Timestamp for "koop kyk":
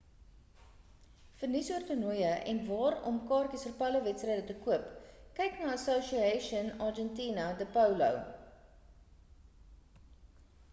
4.65-5.61